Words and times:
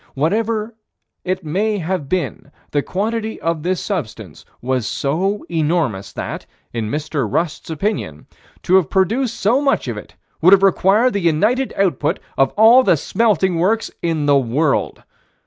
Whatever 0.15 0.73
it 1.23 1.43
may 1.45 1.77
have 1.77 2.09
been 2.09 2.51
the 2.71 2.81
quantity 2.81 3.39
of 3.39 3.61
this 3.61 3.79
substance 3.79 4.43
was 4.59 4.87
so 4.87 5.45
enormous 5.47 6.11
that, 6.11 6.47
in 6.73 6.89
Mr. 6.89 7.31
Rust's 7.31 7.69
opinion, 7.69 8.25
to 8.63 8.77
have 8.77 8.89
produced 8.89 9.39
so 9.39 9.61
much 9.61 9.87
of 9.87 9.97
it 9.97 10.15
would 10.41 10.53
have 10.53 10.63
required 10.63 11.13
the 11.13 11.19
united 11.21 11.71
output 11.77 12.17
of 12.35 12.49
all 12.57 12.81
the 12.81 12.97
smelting 12.97 13.59
works 13.59 13.91
in 14.01 14.25
the 14.25 14.39
world. 14.39 15.03